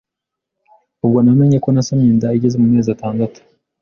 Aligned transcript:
Ubwo 1.05 1.17
namenye 1.25 1.57
ko 1.63 1.69
nasamye 1.71 2.07
inda 2.13 2.29
igeze 2.37 2.55
mu 2.61 2.67
mezi 2.73 2.89
atandatu 2.95 3.39